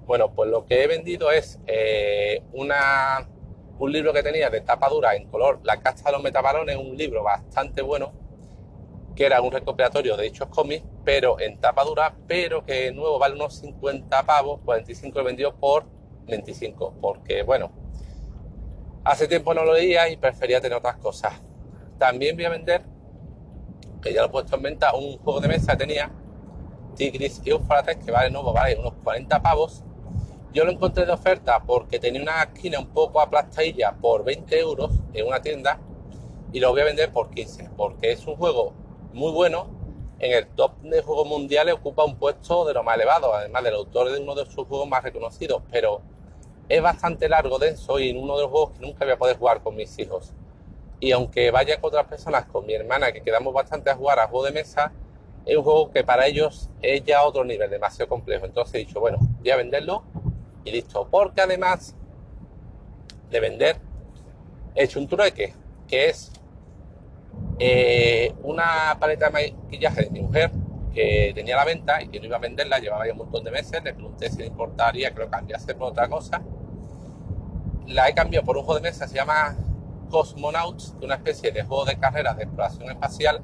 Bueno, 0.08 0.32
pues 0.34 0.50
lo 0.50 0.66
que 0.66 0.84
he 0.84 0.88
vendido 0.88 1.32
es 1.32 1.60
eh, 1.68 2.44
una, 2.54 3.28
un 3.78 3.92
libro 3.92 4.14
que 4.14 4.24
tenía 4.24 4.50
de 4.50 4.62
tapa 4.62 4.90
dura 4.90 5.16
en 5.16 5.28
color 5.28 5.60
La 5.64 5.80
Casta 5.80 6.10
de 6.10 6.14
los 6.14 6.24
Metabalones, 6.24 6.78
un 6.78 6.96
libro 6.96 7.24
bastante 7.24 7.82
bueno, 7.82 8.14
que 9.16 9.26
era 9.26 9.42
un 9.42 9.52
recopilatorio 9.52 10.16
de 10.18 10.24
dichos 10.24 10.48
cómics, 10.50 10.86
pero 11.04 11.40
en 11.40 11.60
tapa 11.60 11.84
dura, 11.84 12.16
pero 12.28 12.66
que 12.66 12.92
nuevo 12.92 13.18
vale 13.20 13.36
unos 13.36 13.56
50 13.56 14.24
pavos, 14.24 14.62
45 14.64 15.22
lo 15.22 15.56
por 15.56 15.86
25, 16.28 16.96
porque 17.02 17.44
bueno, 17.44 17.72
hace 19.04 19.28
tiempo 19.28 19.54
no 19.54 19.64
lo 19.64 19.74
leía 19.74 20.10
y 20.10 20.18
prefería 20.18 20.60
tener 20.60 20.78
otras 20.78 20.98
cosas. 20.98 21.34
También 21.98 22.36
voy 22.36 22.46
a 22.46 22.50
vender, 22.50 22.84
que 24.02 24.14
ya 24.14 24.22
lo 24.22 24.28
he 24.28 24.32
puesto 24.32 24.56
en 24.56 24.64
venta, 24.64 24.94
un 24.94 25.18
juego 25.18 25.40
de 25.40 25.48
mesa 25.48 25.74
que 25.74 25.86
tenía, 25.86 26.12
Tigris 26.96 27.42
y 27.44 27.50
Eufrates, 27.50 27.98
que 27.98 28.12
vale 28.12 28.30
nuevo, 28.30 28.54
vale 28.54 28.78
unos 28.78 28.94
40 29.04 29.42
pavos. 29.42 29.84
Yo 30.56 30.64
lo 30.64 30.72
encontré 30.72 31.06
de 31.06 31.12
oferta 31.12 31.62
porque 31.68 32.00
tenía 32.00 32.22
una 32.22 32.44
esquina 32.44 32.80
un 32.80 32.88
poco 32.88 33.20
aplastadilla 33.20 33.92
por 33.92 34.24
20 34.24 34.58
euros 34.58 34.90
en 35.14 35.28
una 35.28 35.42
tienda 35.42 35.82
y 36.54 36.62
lo 36.62 36.72
voy 36.72 36.80
a 36.80 36.86
vender 36.86 37.12
por 37.12 37.30
15, 37.30 37.72
porque 37.76 38.14
es 38.14 38.26
un 38.26 38.38
juego 38.38 38.72
muy 39.12 39.34
bueno. 39.34 39.68
En 40.18 40.32
el 40.32 40.48
top 40.48 40.80
de 40.80 41.02
juegos 41.02 41.28
mundiales 41.28 41.76
ocupa 41.76 42.06
un 42.06 42.16
puesto 42.16 42.64
de 42.64 42.74
lo 42.74 42.84
más 42.84 42.96
elevado, 42.96 43.34
además 43.34 43.66
del 43.66 43.74
autor 43.74 44.10
de 44.14 44.22
uno 44.22 44.34
de 44.34 44.46
sus 44.46 44.66
juegos 44.66 44.88
más 44.88 45.04
reconocidos, 45.04 45.62
pero 45.70 46.00
es 46.70 46.82
bastante 46.82 47.28
largo, 47.28 47.60
denso 47.60 48.00
y 48.00 48.12
en 48.12 48.18
uno 48.18 48.38
de 48.38 48.44
los 48.44 48.52
juegos 48.52 48.72
que 48.72 48.80
nunca 48.80 49.04
voy 49.04 49.14
a 49.14 49.18
poder 49.18 49.38
jugar 49.38 49.62
con 49.62 49.76
mis 49.76 50.00
hijos. 50.00 50.32
Y 51.02 51.12
aunque 51.12 51.52
vaya 51.52 51.82
con 51.82 51.90
otras 51.90 52.08
personas, 52.08 52.46
con 52.46 52.66
mi 52.66 52.76
hermana, 52.76 53.12
que 53.12 53.22
quedamos 53.22 53.54
bastante 53.54 53.90
a 53.90 53.96
jugar 53.98 54.20
a 54.20 54.28
juego 54.30 54.46
de 54.46 54.54
mesa, 54.54 54.94
es 55.46 55.58
un 55.58 55.64
juego 55.64 55.92
que 55.92 56.06
para 56.06 56.26
ellos 56.28 56.70
es 56.82 57.04
ya 57.04 57.24
otro 57.24 57.44
nivel, 57.44 57.70
demasiado 57.70 58.08
complejo. 58.08 58.46
Entonces 58.46 58.76
he 58.76 58.78
dicho, 58.78 59.02
bueno, 59.02 59.18
voy 59.20 59.50
a 59.50 59.58
venderlo 59.58 60.15
y 60.66 60.72
listo. 60.72 61.08
Porque 61.10 61.42
además 61.42 61.96
de 63.30 63.40
vender, 63.40 63.78
he 64.76 64.84
hecho 64.84 65.00
un 65.00 65.08
trueque, 65.08 65.54
que 65.88 66.10
es 66.10 66.32
eh, 67.60 68.34
una 68.44 68.98
paleta 69.00 69.30
de 69.30 69.32
maquillaje 69.32 70.04
de 70.04 70.10
mi 70.10 70.22
mujer 70.22 70.52
que 70.94 71.32
tenía 71.36 71.56
la 71.56 71.66
venta 71.66 72.02
y 72.02 72.08
que 72.08 72.20
no 72.20 72.26
iba 72.26 72.38
a 72.38 72.40
venderla, 72.40 72.80
llevaba 72.80 73.06
ya 73.06 73.14
un 73.14 73.20
montón 73.20 73.44
de 73.44 73.52
meses, 73.52 73.84
le 73.84 73.94
pregunté 73.94 74.30
si 74.30 74.38
le 74.38 74.48
importaría 74.48 75.12
que 75.12 75.20
lo 75.20 75.30
cambiase 75.30 75.76
por 75.76 75.90
otra 75.92 76.08
cosa. 76.08 76.42
La 77.88 78.10
he 78.10 78.14
cambiado 78.14 78.46
por 78.46 78.58
un 78.58 78.64
juego 78.64 78.80
de 78.80 78.90
mesa, 78.90 79.08
se 79.08 79.16
llama 79.16 79.56
Cosmonauts, 80.10 80.96
una 81.02 81.16
especie 81.16 81.52
de 81.52 81.64
juego 81.64 81.86
de 81.86 81.98
carreras 81.98 82.38
de 82.38 82.44
exploración 82.44 82.90
espacial, 82.90 83.42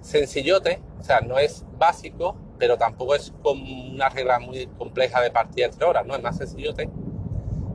sencillote, 0.00 0.80
o 0.98 1.04
sea, 1.04 1.20
no 1.20 1.38
es 1.38 1.64
básico, 1.76 2.36
pero 2.58 2.76
tampoco 2.76 3.14
es 3.14 3.32
con 3.42 3.60
una 3.60 4.08
regla 4.08 4.38
muy 4.38 4.66
compleja 4.78 5.20
de 5.20 5.30
partida 5.30 5.66
entre 5.66 5.84
horas, 5.84 6.06
no 6.06 6.14
es 6.16 6.22
más 6.22 6.36
sencillote, 6.36 6.88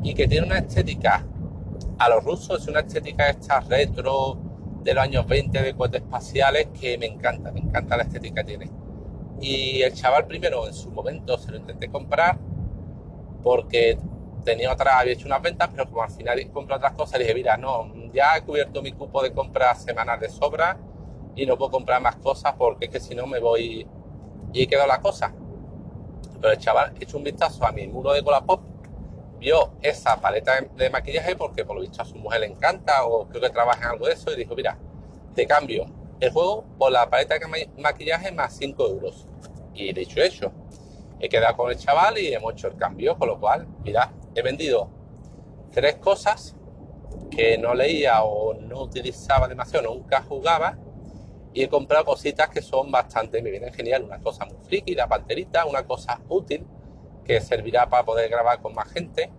y 0.04 0.14
que 0.14 0.28
tiene 0.28 0.48
una 0.48 0.60
estética 0.60 1.26
a 1.98 2.10
los 2.10 2.24
rusos, 2.24 2.62
es 2.62 2.68
una 2.68 2.82
estética 2.82 3.30
esta 3.30 3.60
retro, 3.62 4.38
de 4.84 4.94
los 4.94 5.04
años 5.04 5.26
20 5.26 5.62
de 5.62 5.74
cohetes 5.74 6.02
espaciales 6.02 6.68
que 6.80 6.98
me 6.98 7.06
encanta, 7.06 7.52
me 7.52 7.62
encanta 7.62 7.98
la 7.98 8.04
estética 8.04 8.44
que 8.44 8.48
tiene. 8.48 8.72
Y 9.40 9.82
el 9.82 9.94
chaval 9.94 10.26
primero 10.28 10.68
en 10.68 10.74
su 10.74 10.92
momento 10.92 11.38
se 11.38 11.52
lo 11.52 11.58
intenté 11.58 11.90
comprar 11.90 12.38
porque 13.42 13.98
tenía 14.44 14.72
otra, 14.72 15.00
había 15.00 15.14
hecho 15.14 15.26
unas 15.26 15.42
ventas, 15.42 15.70
pero 15.72 15.86
como 15.86 16.04
al 16.04 16.12
final 16.12 16.50
compré 16.52 16.76
otras 16.76 16.94
cosas, 16.94 17.18
le 17.20 17.26
dije, 17.26 17.36
mira, 17.36 17.58
no, 17.58 17.92
ya 18.14 18.38
he 18.38 18.42
cubierto 18.42 18.82
mi 18.82 18.92
cupo 18.92 19.24
de 19.24 19.32
compras 19.32 19.84
semanal 19.84 20.20
de 20.20 20.30
sobra 20.30 20.78
y 21.36 21.46
no 21.46 21.58
puedo 21.58 21.72
comprar 21.72 22.02
más 22.02 22.18
cosas 22.18 22.54
porque 22.58 22.86
es 22.86 22.92
que 22.92 23.00
si 23.00 23.16
no 23.16 23.26
me 23.26 23.40
voy 23.40 23.88
y 24.54 24.68
quedó 24.68 24.88
la 24.88 25.02
cosa. 25.02 25.34
Pero 26.40 26.54
el 26.54 26.60
chaval 26.60 26.94
hecho 27.00 27.18
un 27.18 27.24
vistazo 27.24 27.66
a 27.66 27.72
mi 27.72 27.88
muro 27.88 28.14
de 28.14 28.24
Colapop 28.24 28.62
vio 29.40 29.74
esa 29.82 30.22
paleta 30.22 30.62
de 30.62 30.90
maquillaje 30.90 31.36
porque 31.36 31.66
por 31.66 31.76
lo 31.76 31.82
visto 31.82 32.02
a 32.02 32.06
su 32.06 32.16
mujer 32.16 32.42
le 32.42 32.48
encanta 32.48 33.06
o 33.06 33.28
creo 33.28 33.42
que 33.42 33.50
trabaja 33.50 33.82
en 33.82 33.92
algo 33.92 34.06
de 34.06 34.14
eso 34.14 34.32
y 34.32 34.38
dijo, 34.38 34.56
mira, 34.56 34.78
te 35.36 35.46
cambio 35.46 35.86
el 36.20 36.32
juego 36.32 36.64
por 36.78 36.92
la 36.92 37.10
paleta 37.10 37.36
de 37.38 37.70
maquillaje 37.78 38.32
más 38.32 38.56
5 38.56 38.88
euros. 38.88 39.28
Y 39.74 39.92
dicho 39.92 40.22
hecho, 40.22 40.52
he 41.20 41.28
quedado 41.28 41.58
con 41.58 41.72
el 41.72 41.78
chaval 41.78 42.18
y 42.18 42.34
hemos 42.34 42.54
hecho 42.54 42.68
el 42.68 42.78
cambio, 42.78 43.18
con 43.18 43.28
lo 43.28 43.40
cual, 43.40 43.68
mira, 43.84 44.14
he 44.36 44.42
vendido 44.42 44.90
tres 45.72 45.96
cosas 45.96 46.56
que 47.32 47.58
no 47.58 47.74
leía 47.74 48.24
o 48.24 48.54
no 48.54 48.84
utilizaba 48.84 49.48
demasiado, 49.48 49.94
nunca 49.94 50.22
jugaba 50.22 50.78
y 51.54 51.64
he 51.64 51.70
comprado 51.70 52.06
cositas 52.06 52.50
que 52.50 52.62
son 52.62 52.92
bastante, 52.92 53.42
me 53.42 53.52
vienen 53.52 53.74
genial, 53.74 54.04
una 54.04 54.20
cosa 54.20 54.46
muy 54.46 54.58
friki, 54.64 54.96
la 54.96 55.08
panterita, 55.08 55.66
una 55.66 55.86
cosa 55.86 56.20
útil 56.30 56.66
que 57.24 57.40
servirá 57.42 57.88
para 57.88 58.04
poder 58.04 58.30
grabar 58.30 58.62
con 58.62 58.74
más 58.74 58.92
gente. 58.92 59.32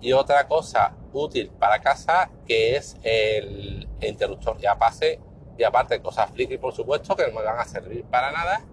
Y 0.00 0.12
otra 0.12 0.46
cosa 0.46 0.94
útil 1.12 1.50
para 1.50 1.80
casa 1.80 2.30
que 2.46 2.76
es 2.76 2.96
el 3.02 3.88
interruptor. 4.00 4.58
Ya 4.58 4.78
pase 4.78 5.20
y 5.56 5.64
aparte 5.64 6.00
cosas 6.00 6.30
friki 6.30 6.58
por 6.58 6.72
supuesto 6.72 7.16
que 7.16 7.26
no 7.26 7.38
me 7.38 7.44
van 7.44 7.58
a 7.58 7.64
servir 7.64 8.04
para 8.04 8.30
nada, 8.30 8.64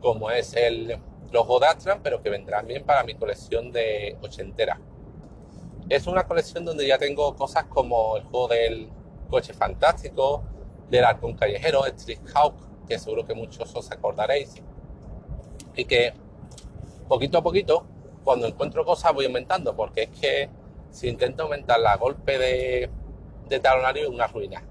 como 0.00 0.30
es 0.30 0.54
el 0.54 0.98
los 1.32 1.46
Godastran, 1.48 2.00
pero 2.02 2.22
que 2.22 2.30
vendrán 2.30 2.66
bien 2.66 2.84
para 2.84 3.02
mi 3.02 3.14
colección 3.14 3.72
de 3.72 4.16
ochentera. 4.22 4.80
Es 5.88 6.06
una 6.06 6.26
colección 6.28 6.64
donde 6.64 6.86
ya 6.86 6.96
tengo 6.96 7.34
cosas 7.34 7.64
como 7.64 8.16
el 8.16 8.22
juego 8.22 8.48
del 8.48 8.88
coche 9.28 9.52
fantástico, 9.52 10.44
del 10.96 11.04
halcón 11.04 11.34
callejero, 11.34 11.86
Street 11.86 12.20
Hawk, 12.34 12.54
que 12.86 12.98
seguro 12.98 13.24
que 13.24 13.34
muchos 13.34 13.74
os 13.74 13.90
acordaréis, 13.90 14.54
y 15.74 15.84
que 15.84 16.14
poquito 17.08 17.38
a 17.38 17.42
poquito, 17.42 17.86
cuando 18.22 18.46
encuentro 18.46 18.84
cosas 18.84 19.12
voy 19.12 19.26
aumentando, 19.26 19.74
porque 19.74 20.04
es 20.04 20.20
que 20.20 20.50
si 20.90 21.08
intento 21.08 21.44
aumentar 21.44 21.80
la 21.80 21.96
golpe 21.96 22.38
de, 22.38 22.90
de 23.48 23.60
talonario 23.60 24.04
es 24.04 24.08
una 24.08 24.26
ruina. 24.26 24.62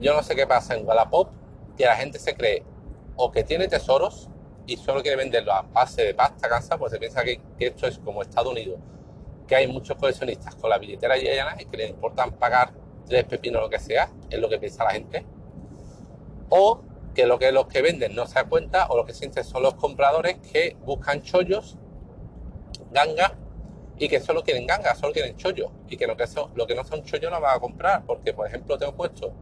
Yo 0.00 0.14
no 0.14 0.22
sé 0.22 0.36
qué 0.36 0.46
pasa 0.46 0.74
en 0.74 0.86
Wallapop, 0.86 1.30
que 1.76 1.84
la 1.84 1.96
gente 1.96 2.18
se 2.18 2.34
cree 2.34 2.62
o 3.16 3.30
que 3.30 3.44
tiene 3.44 3.68
tesoros 3.68 4.28
y 4.66 4.76
solo 4.76 5.02
quiere 5.02 5.16
venderlo 5.16 5.52
a 5.52 5.62
base 5.62 6.02
de 6.02 6.14
pasta 6.14 6.48
cansa, 6.48 6.78
pues 6.78 6.92
se 6.92 6.98
piensa 6.98 7.22
que, 7.22 7.40
esto 7.58 7.86
es 7.86 7.98
como 7.98 8.22
Estados 8.22 8.52
Unidos, 8.52 8.78
que 9.46 9.56
hay 9.56 9.66
muchos 9.66 9.96
coleccionistas 9.96 10.54
con 10.56 10.70
la 10.70 10.78
billetera 10.78 11.16
llena 11.16 11.56
y 11.58 11.66
que 11.66 11.76
les 11.76 11.90
importan 11.90 12.32
pagar 12.32 12.72
tres 13.06 13.24
pepinos 13.24 13.62
lo 13.62 13.70
que 13.70 13.78
sea, 13.78 14.10
es 14.30 14.38
lo 14.38 14.48
que 14.48 14.58
piensa 14.58 14.84
la 14.84 14.90
gente. 14.90 15.24
O 16.48 16.80
que 17.14 17.26
lo 17.26 17.38
que 17.38 17.50
los 17.50 17.66
que 17.66 17.82
venden 17.82 18.14
no 18.14 18.26
se 18.26 18.34
da 18.34 18.44
cuenta 18.44 18.86
o 18.88 18.96
lo 18.96 19.06
que 19.06 19.14
sienten 19.14 19.42
son 19.44 19.62
los 19.62 19.74
compradores 19.74 20.36
que 20.52 20.76
buscan 20.84 21.22
chollos, 21.22 21.78
ganga, 22.90 23.34
y 23.98 24.08
que 24.08 24.20
solo 24.20 24.44
quieren 24.44 24.66
ganga, 24.66 24.94
solo 24.94 25.12
quieren 25.12 25.36
chollos, 25.36 25.70
y 25.88 25.96
que 25.96 26.06
lo 26.06 26.16
que, 26.16 26.26
son, 26.26 26.50
lo 26.54 26.66
que 26.66 26.74
no 26.74 26.84
son 26.84 27.02
chollos 27.02 27.30
no 27.30 27.40
van 27.40 27.56
a 27.56 27.60
comprar, 27.60 28.04
porque 28.04 28.34
por 28.34 28.46
ejemplo 28.46 28.76
tengo 28.76 28.94
puesto, 28.94 29.32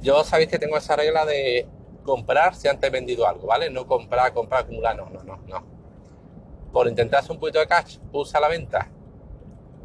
yo 0.00 0.22
sabéis 0.24 0.48
que 0.48 0.58
tengo 0.58 0.76
esa 0.76 0.96
regla 0.96 1.26
de 1.26 1.66
comprar 2.04 2.54
si 2.54 2.68
antes 2.68 2.88
he 2.88 2.90
vendido 2.90 3.26
algo, 3.26 3.46
¿vale? 3.46 3.68
No 3.70 3.86
comprar, 3.86 4.32
comprar, 4.32 4.62
acumular, 4.62 4.96
no, 4.96 5.10
no, 5.10 5.22
no, 5.24 5.36
no. 5.46 5.64
Por 6.72 6.88
intentar 6.88 7.20
hacer 7.20 7.32
un 7.32 7.40
poquito 7.40 7.58
de 7.58 7.66
cash, 7.66 7.98
puse 8.10 8.36
a 8.36 8.40
la 8.40 8.48
venta 8.48 8.88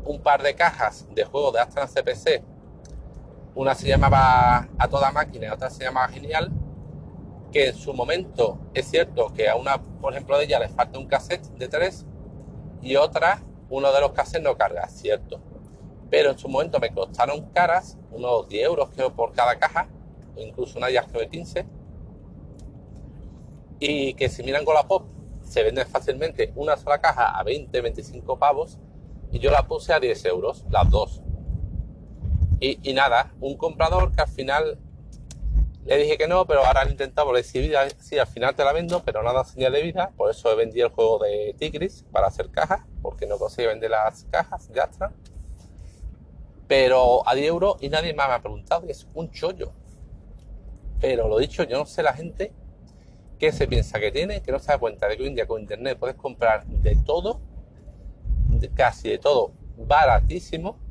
un 0.05 0.21
par 0.21 0.41
de 0.43 0.55
cajas 0.55 1.07
de 1.13 1.25
juegos 1.25 1.53
de 1.53 1.59
Astra 1.59 1.87
CPC. 1.87 2.43
Una 3.55 3.73
se 3.73 3.87
llamaba 3.87 4.67
A 4.77 4.87
Toda 4.89 5.11
Máquina 5.11 5.53
otra 5.53 5.69
se 5.69 5.85
llamaba 5.85 6.09
Genial 6.09 6.51
que 7.55 7.69
en 7.69 7.75
su 7.75 7.93
momento 7.93 8.59
es 8.73 8.85
cierto 8.89 9.31
que 9.33 9.47
a 9.47 9.55
una, 9.55 9.81
por 9.81 10.11
ejemplo, 10.11 10.37
de 10.37 10.43
ellas 10.43 10.59
le 10.59 10.67
falta 10.67 10.99
un 10.99 11.07
cassette 11.07 11.47
de 11.57 11.69
tres 11.69 12.05
y 12.81 12.97
otra, 12.97 13.41
uno 13.69 13.93
de 13.93 14.01
los 14.01 14.11
cassettes 14.11 14.43
no 14.43 14.57
carga, 14.57 14.89
cierto. 14.89 15.39
Pero 16.09 16.31
en 16.31 16.37
su 16.37 16.49
momento 16.49 16.81
me 16.81 16.93
costaron 16.93 17.49
caras, 17.53 17.97
unos 18.11 18.49
10 18.49 18.65
euros 18.65 18.89
creo 18.93 19.15
por 19.15 19.31
cada 19.31 19.57
caja, 19.57 19.87
incluso 20.35 20.77
una 20.77 20.87
de 20.87 21.01
de 21.13 21.29
15. 21.29 21.65
Y 23.79 24.13
que 24.15 24.27
si 24.27 24.43
miran 24.43 24.65
con 24.65 24.75
la 24.75 24.83
pop, 24.83 25.07
se 25.41 25.63
vende 25.63 25.85
fácilmente 25.85 26.51
una 26.57 26.75
sola 26.75 26.99
caja 26.99 27.39
a 27.39 27.41
20, 27.43 27.79
25 27.79 28.37
pavos. 28.37 28.79
Y 29.31 29.39
yo 29.39 29.49
la 29.49 29.65
puse 29.65 29.93
a 29.93 30.01
10 30.01 30.25
euros, 30.25 30.65
las 30.69 30.89
dos. 30.89 31.21
Y, 32.59 32.93
nada, 32.93 33.33
un 33.41 33.57
comprador 33.57 34.11
que 34.13 34.21
al 34.21 34.27
final 34.27 34.77
le 35.85 35.97
dije 35.97 36.17
que 36.17 36.27
no, 36.27 36.45
pero 36.45 36.65
ahora 36.65 36.81
han 36.81 36.89
intentado 36.89 37.31
decir, 37.33 37.75
sí, 37.99 38.17
al 38.17 38.27
final 38.27 38.55
te 38.55 38.63
la 38.63 38.73
vendo, 38.73 39.03
pero 39.03 39.21
nada 39.21 39.43
señal 39.43 39.73
de 39.73 39.81
vida. 39.81 40.11
Por 40.15 40.31
eso 40.31 40.51
he 40.51 40.55
vendido 40.55 40.87
el 40.87 40.93
juego 40.93 41.19
de 41.19 41.55
Tigris 41.59 42.05
para 42.11 42.27
hacer 42.27 42.49
cajas, 42.49 42.81
porque 43.01 43.27
no 43.27 43.37
conseguí 43.37 43.67
vender 43.67 43.91
las 43.91 44.25
cajas 44.31 44.71
de 44.71 44.81
Astra. 44.81 45.11
Pero 46.67 47.27
a 47.27 47.35
10 47.35 47.47
euros 47.47 47.77
y 47.81 47.89
nadie 47.89 48.13
más 48.13 48.29
me 48.29 48.33
ha 48.35 48.41
preguntado, 48.41 48.87
y 48.87 48.91
es 48.91 49.07
un 49.13 49.29
chollo. 49.31 49.71
Pero 50.99 51.27
lo 51.27 51.37
dicho, 51.37 51.63
yo 51.63 51.77
no 51.77 51.85
sé 51.85 52.01
la 52.01 52.13
gente 52.13 52.51
que 53.37 53.51
se 53.51 53.67
piensa 53.67 53.99
que 53.99 54.11
tiene, 54.11 54.41
que 54.41 54.51
no 54.51 54.59
se 54.59 54.71
da 54.71 54.77
cuenta 54.77 55.07
de 55.07 55.17
que 55.17 55.23
hoy 55.23 55.29
en 55.29 55.35
día 55.35 55.45
con 55.45 55.61
internet 55.61 55.97
puedes 55.99 56.15
comprar 56.15 56.65
de 56.65 56.95
todo, 57.05 57.41
casi 58.73 59.09
de 59.09 59.19
todo, 59.19 59.51
baratísimo 59.77 60.84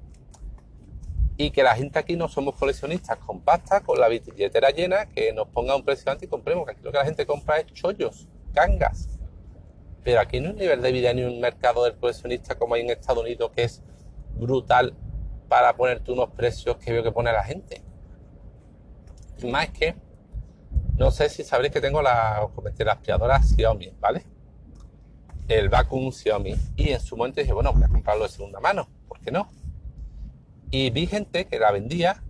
y 1.37 1.51
que 1.51 1.63
la 1.63 1.75
gente 1.75 1.99
aquí 1.99 2.17
no 2.17 2.29
somos 2.29 2.55
coleccionistas 2.55 3.19
con 3.19 3.41
pasta, 3.41 3.81
con 3.81 3.99
la 3.99 4.09
billetera 4.09 4.71
llena, 4.71 5.07
que 5.07 5.33
nos 5.33 5.49
ponga 5.49 5.75
un 5.75 5.85
precio 5.85 6.11
antes 6.11 6.27
y 6.27 6.31
compremos, 6.31 6.65
que 6.65 6.73
aquí 6.73 6.81
lo 6.83 6.93
que 6.93 6.99
la 6.99 7.05
gente 7.05 7.27
compra 7.27 7.59
es 7.59 7.67
chollos, 7.73 8.29
cangas. 8.53 9.09
Pero 10.05 10.21
aquí 10.21 10.39
no 10.39 10.47
hay 10.47 10.53
un 10.53 10.59
nivel 10.59 10.83
de 10.83 10.93
vida 10.93 11.13
ni 11.13 11.23
un 11.23 11.41
mercado 11.41 11.85
del 11.85 11.97
coleccionista 11.97 12.55
como 12.57 12.75
hay 12.75 12.83
en 12.83 12.91
Estados 12.91 13.23
Unidos, 13.23 13.51
que 13.55 13.65
es 13.65 13.83
brutal 14.37 14.95
para 15.49 15.75
ponerte 15.75 16.13
unos 16.13 16.31
precios 16.31 16.77
que 16.77 16.93
veo 16.93 17.03
que 17.03 17.11
pone 17.11 17.33
la 17.33 17.43
gente. 17.43 17.83
Y 19.43 19.51
más 19.51 19.71
que, 19.71 19.97
no 20.97 21.11
sé 21.11 21.29
si 21.29 21.43
sabréis 21.43 21.73
que 21.73 21.81
tengo 21.81 22.01
la, 22.01 22.49
la 22.79 22.93
aspiradora 22.93 23.43
Xiaomi, 23.43 23.93
¿vale? 23.99 24.25
El 25.49 25.69
vacuum 25.69 26.13
Xiaomi. 26.13 26.55
Y 26.77 26.91
en 26.91 27.01
su 27.01 27.17
momento 27.17 27.41
dije, 27.41 27.53
bueno, 27.53 27.73
voy 27.73 27.83
a 27.83 27.89
comprarlo 27.89 28.23
de 28.23 28.31
segunda 28.31 28.61
mano, 28.61 28.89
¿por 29.09 29.21
qué 29.21 29.33
no? 29.33 29.51
Y 30.77 30.91
vi 30.91 31.07
gente 31.07 31.47
que 31.47 31.61
la 31.61 31.71
vendía 31.71 32.25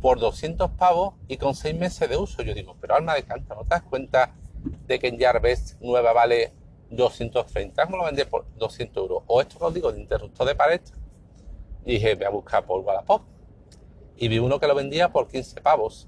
por 0.00 0.20
200 0.20 0.70
pavos 0.70 1.14
y 1.26 1.36
con 1.36 1.56
6 1.56 1.74
meses 1.76 2.08
de 2.08 2.16
uso. 2.16 2.42
Yo 2.42 2.54
digo, 2.54 2.76
pero 2.80 2.94
alma 2.94 3.16
de 3.16 3.24
canta, 3.24 3.56
¿no 3.56 3.62
te 3.62 3.70
das 3.70 3.82
cuenta 3.82 4.36
de 4.86 5.00
que 5.00 5.08
en 5.08 5.18
Jarvis 5.18 5.76
nueva 5.80 6.12
vale 6.12 6.52
230? 6.90 7.86
¿Cómo 7.86 7.96
lo 7.96 8.04
vende 8.04 8.24
por 8.24 8.46
200 8.54 9.02
euros? 9.02 9.24
O 9.26 9.40
esto 9.40 9.58
que 9.58 9.64
os 9.64 9.74
digo 9.74 9.90
de 9.90 10.00
interruptor 10.00 10.46
de 10.46 10.54
pared. 10.54 10.80
Dije, 11.84 12.14
voy 12.14 12.24
a 12.24 12.30
buscar 12.30 12.64
por 12.64 12.82
Wallapop. 12.82 13.22
Y 14.16 14.28
vi 14.28 14.38
uno 14.38 14.60
que 14.60 14.68
lo 14.68 14.76
vendía 14.76 15.08
por 15.08 15.26
15 15.26 15.60
pavos. 15.60 16.06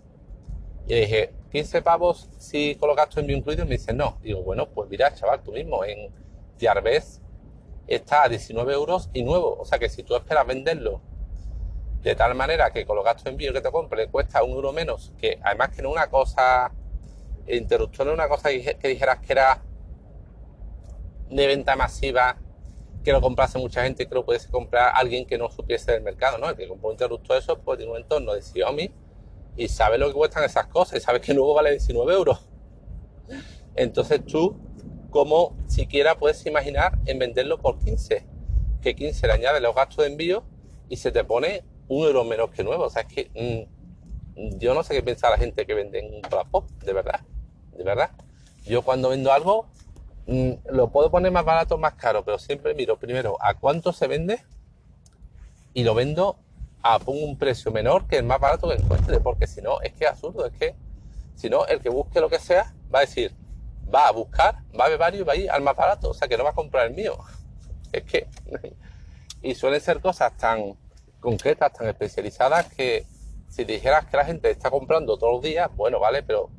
Y 0.86 0.94
dije, 0.94 1.34
15 1.50 1.82
pavos 1.82 2.28
si 2.38 2.76
con 2.76 2.86
los 2.86 2.96
gastos 2.96 3.18
envío 3.18 3.36
incluidos. 3.36 3.66
Y 3.66 3.68
me 3.68 3.78
dice, 3.78 3.92
no. 3.92 4.16
Digo, 4.22 4.44
bueno, 4.44 4.68
pues 4.68 4.88
mira, 4.88 5.12
chaval, 5.12 5.42
tú 5.42 5.50
mismo 5.50 5.84
en 5.84 6.14
Jarvis 6.60 7.20
está 7.88 8.22
a 8.22 8.28
19 8.28 8.74
euros 8.74 9.10
y 9.12 9.24
nuevo. 9.24 9.56
O 9.58 9.64
sea 9.64 9.80
que 9.80 9.88
si 9.88 10.04
tú 10.04 10.14
esperas 10.14 10.46
venderlo 10.46 11.09
de 12.02 12.14
tal 12.14 12.34
manera 12.34 12.70
que 12.70 12.86
con 12.86 12.96
los 12.96 13.04
gastos 13.04 13.24
de 13.24 13.30
envío 13.30 13.52
que 13.52 13.60
te 13.60 13.70
compre 13.70 14.08
cuesta 14.08 14.42
un 14.42 14.52
euro 14.52 14.72
menos, 14.72 15.12
que 15.18 15.38
además 15.42 15.70
que 15.70 15.82
no 15.82 15.90
una 15.90 16.08
cosa, 16.08 16.72
interruptor 17.46 18.06
no 18.06 18.14
una 18.14 18.28
cosa 18.28 18.48
que, 18.48 18.88
dijeras 18.88 19.18
que 19.18 19.32
era 19.32 19.62
de 21.28 21.46
venta 21.46 21.76
masiva, 21.76 22.38
que 23.04 23.12
lo 23.12 23.20
comprase 23.20 23.58
mucha 23.58 23.82
gente 23.82 24.06
que 24.06 24.14
lo 24.14 24.24
pudiese 24.24 24.50
comprar 24.50 24.92
alguien 24.94 25.26
que 25.26 25.38
no 25.38 25.50
supiese 25.50 25.92
del 25.92 26.02
mercado, 26.02 26.38
¿no? 26.38 26.50
El 26.50 26.56
que 26.56 26.68
compró 26.68 26.88
un 26.88 26.94
interruptor 26.94 27.36
eso, 27.36 27.58
pues 27.58 27.78
tiene 27.78 27.92
un 27.92 27.98
entorno 27.98 28.34
de 28.34 28.42
Xiaomi 28.42 28.90
y 29.56 29.68
sabe 29.68 29.98
lo 29.98 30.08
que 30.08 30.14
cuestan 30.14 30.44
esas 30.44 30.66
cosas 30.66 30.98
y 30.98 31.00
sabe 31.00 31.20
que 31.20 31.34
nuevo 31.34 31.54
vale 31.54 31.70
19 31.70 32.12
euros. 32.12 32.46
Entonces 33.76 34.24
tú, 34.24 34.56
como 35.10 35.56
siquiera 35.66 36.18
puedes 36.18 36.44
imaginar 36.46 36.98
en 37.06 37.18
venderlo 37.18 37.58
por 37.60 37.78
15, 37.78 38.26
que 38.80 38.94
15 38.94 39.26
le 39.26 39.32
añade 39.32 39.60
los 39.60 39.74
gastos 39.74 39.98
de 40.04 40.10
envío 40.10 40.44
y 40.88 40.96
se 40.96 41.12
te 41.12 41.24
pone 41.24 41.64
un 41.90 42.06
euro 42.06 42.24
menos 42.24 42.50
que 42.50 42.64
nuevo. 42.64 42.84
O 42.84 42.90
sea, 42.90 43.02
es 43.02 43.08
que 43.08 43.68
mm, 44.36 44.58
yo 44.58 44.74
no 44.74 44.82
sé 44.82 44.94
qué 44.94 45.02
piensa 45.02 45.28
la 45.28 45.36
gente 45.36 45.66
que 45.66 45.74
vende 45.74 45.98
en 45.98 46.22
Pop, 46.50 46.70
de 46.84 46.92
verdad, 46.92 47.20
de 47.76 47.84
verdad. 47.84 48.10
Yo 48.64 48.82
cuando 48.82 49.10
vendo 49.10 49.32
algo, 49.32 49.66
mm, 50.26 50.52
lo 50.70 50.90
puedo 50.90 51.10
poner 51.10 51.32
más 51.32 51.44
barato 51.44 51.74
o 51.74 51.78
más 51.78 51.94
caro, 51.94 52.24
pero 52.24 52.38
siempre 52.38 52.74
miro 52.74 52.98
primero 52.98 53.36
a 53.40 53.54
cuánto 53.54 53.92
se 53.92 54.06
vende 54.06 54.40
y 55.74 55.84
lo 55.84 55.94
vendo 55.94 56.38
a 56.82 56.98
pongo 56.98 57.24
un 57.24 57.36
precio 57.36 57.72
menor 57.72 58.06
que 58.06 58.16
el 58.16 58.24
más 58.24 58.40
barato 58.40 58.68
que 58.68 58.76
encuentre, 58.76 59.20
porque 59.20 59.46
si 59.46 59.60
no, 59.60 59.80
es 59.82 59.92
que 59.92 60.04
es 60.04 60.10
absurdo, 60.10 60.46
es 60.46 60.52
que 60.52 60.74
si 61.34 61.50
no, 61.50 61.66
el 61.66 61.80
que 61.80 61.90
busque 61.90 62.20
lo 62.20 62.30
que 62.30 62.38
sea 62.38 62.72
va 62.94 63.00
a 63.00 63.02
decir, 63.02 63.34
va 63.92 64.08
a 64.08 64.12
buscar, 64.12 64.62
va 64.78 64.86
a 64.86 64.88
ver 64.88 64.98
varios 64.98 65.22
y 65.22 65.24
va 65.24 65.32
a 65.32 65.36
ir 65.36 65.50
al 65.50 65.62
más 65.62 65.76
barato, 65.76 66.10
o 66.10 66.14
sea 66.14 66.28
que 66.28 66.36
no 66.36 66.44
va 66.44 66.50
a 66.50 66.54
comprar 66.54 66.86
el 66.86 66.94
mío. 66.94 67.18
Es 67.92 68.04
que, 68.04 68.28
y 69.42 69.56
suelen 69.56 69.80
ser 69.80 70.00
cosas 70.00 70.36
tan, 70.36 70.76
concretas, 71.20 71.72
tan 71.72 71.88
especializadas, 71.88 72.72
que 72.72 73.06
si 73.48 73.64
dijeras 73.64 74.06
que 74.06 74.16
la 74.16 74.24
gente 74.24 74.50
está 74.50 74.70
comprando 74.70 75.16
todos 75.18 75.34
los 75.34 75.42
días, 75.42 75.70
bueno, 75.76 76.00
vale, 76.00 76.22
pero 76.22 76.50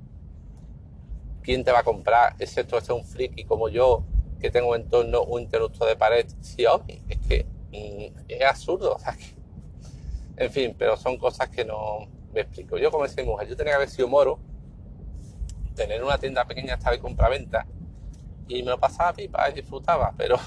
¿quién 1.41 1.63
te 1.63 1.72
va 1.72 1.80
a 1.80 1.84
comprar? 1.84 2.36
Excepto 2.39 2.77
este 2.77 2.94
un 2.94 3.03
friki 3.03 3.44
como 3.46 3.70
yo, 3.70 4.03
que 4.39 4.51
tengo 4.51 4.75
en 4.75 4.88
torno 4.89 5.24
un 5.24 5.41
interruptor 5.41 5.88
de 5.88 5.96
pared 5.96 6.25
Xiaomi. 6.41 7.03
Es 7.10 7.20
que 7.20 7.46
mm, 7.72 8.22
es 8.27 8.41
absurdo. 8.44 8.96
O 8.96 9.00
sea, 9.00 9.15
que, 9.15 9.36
en 10.43 10.52
fin, 10.52 10.76
pero 10.78 10.97
son 10.97 11.17
cosas 11.17 11.50
que 11.50 11.63
no 11.63 12.08
me 12.34 12.41
explico. 12.41 12.78
Yo, 12.78 12.91
como 12.91 13.06
mi 13.06 13.24
mujer, 13.24 13.47
yo 13.47 13.56
tenía 13.56 13.74
que 13.74 13.78
haber 13.78 13.89
sido 13.89 14.08
moro, 14.08 14.39
tener 15.76 16.04
una 16.04 16.17
tienda 16.17 16.45
pequeña 16.45 16.76
estaba 16.76 16.95
de 16.95 17.02
compra-venta 17.02 17.65
y 18.47 18.63
me 18.63 18.71
lo 18.71 18.80
pasaba 18.80 19.13
pipa 19.13 19.50
y 19.50 19.54
disfrutaba, 19.54 20.13
pero, 20.17 20.38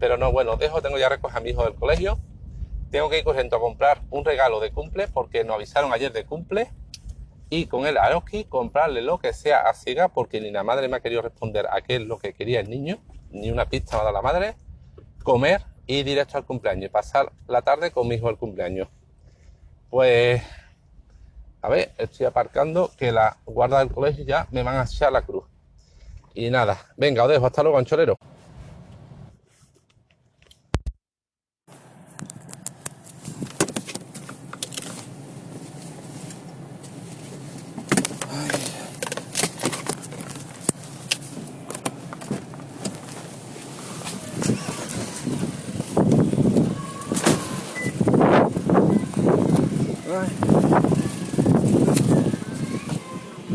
pero 0.00 0.16
no, 0.16 0.32
bueno, 0.32 0.56
dejo, 0.56 0.82
tengo 0.82 0.98
ya 0.98 1.08
recoger 1.08 1.38
a 1.38 1.40
mi 1.40 1.50
hijo 1.50 1.62
del 1.62 1.74
colegio 1.74 2.18
tengo 2.90 3.08
que 3.08 3.18
ir 3.18 3.24
corriendo 3.24 3.56
a 3.56 3.60
comprar 3.60 4.02
un 4.10 4.24
regalo 4.24 4.60
de 4.60 4.72
cumple 4.72 5.08
porque 5.08 5.44
nos 5.44 5.56
avisaron 5.56 5.92
ayer 5.92 6.12
de 6.12 6.24
cumple 6.24 6.70
y 7.48 7.66
con 7.66 7.86
el 7.86 7.98
Aoki 7.98 8.44
comprarle 8.44 9.02
lo 9.02 9.18
que 9.18 9.32
sea 9.32 9.68
a 9.68 9.74
Siga 9.74 10.08
porque 10.08 10.40
ni 10.40 10.50
la 10.50 10.62
madre 10.62 10.88
me 10.88 10.96
ha 10.96 11.00
querido 11.00 11.22
responder 11.22 11.66
a 11.70 11.80
qué 11.82 11.96
es 11.96 12.02
lo 12.02 12.18
que 12.18 12.32
quería 12.32 12.60
el 12.60 12.70
niño, 12.70 12.98
ni 13.30 13.50
una 13.50 13.68
pista 13.68 13.96
me 13.96 14.02
ha 14.02 14.04
dado 14.04 14.14
la 14.14 14.22
madre, 14.22 14.54
comer 15.22 15.62
y 15.86 16.04
directo 16.04 16.38
al 16.38 16.46
cumpleaños 16.46 16.86
y 16.86 16.88
pasar 16.88 17.32
la 17.48 17.62
tarde 17.62 17.90
con 17.90 18.06
mi 18.06 18.14
el 18.14 18.36
cumpleaños. 18.36 18.88
Pues, 19.90 20.40
a 21.62 21.68
ver, 21.68 21.92
estoy 21.98 22.26
aparcando 22.26 22.92
que 22.96 23.10
la 23.10 23.36
guarda 23.44 23.80
del 23.80 23.90
colegio 23.90 24.24
ya 24.24 24.46
me 24.52 24.62
van 24.62 24.76
a 24.76 24.84
echar 24.84 25.12
la 25.12 25.22
cruz. 25.22 25.44
Y 26.32 26.48
nada, 26.48 26.78
venga, 26.96 27.24
os 27.24 27.28
dejo, 27.28 27.46
hasta 27.46 27.64
luego, 27.64 27.78
ancholero. 27.78 28.16